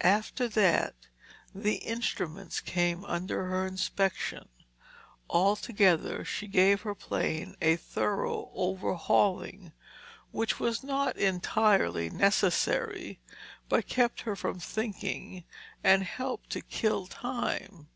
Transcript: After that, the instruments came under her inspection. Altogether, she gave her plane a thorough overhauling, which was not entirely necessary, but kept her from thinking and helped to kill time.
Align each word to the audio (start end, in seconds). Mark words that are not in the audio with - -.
After 0.00 0.48
that, 0.48 0.96
the 1.54 1.76
instruments 1.76 2.60
came 2.60 3.04
under 3.04 3.44
her 3.44 3.68
inspection. 3.68 4.48
Altogether, 5.28 6.24
she 6.24 6.48
gave 6.48 6.80
her 6.80 6.96
plane 6.96 7.54
a 7.62 7.76
thorough 7.76 8.50
overhauling, 8.52 9.70
which 10.32 10.58
was 10.58 10.82
not 10.82 11.16
entirely 11.16 12.10
necessary, 12.10 13.20
but 13.68 13.86
kept 13.86 14.22
her 14.22 14.34
from 14.34 14.58
thinking 14.58 15.44
and 15.84 16.02
helped 16.02 16.50
to 16.50 16.62
kill 16.62 17.06
time. 17.06 17.86